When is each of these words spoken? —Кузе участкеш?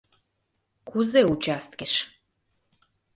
—Кузе 0.89 1.21
участкеш? 1.33 1.93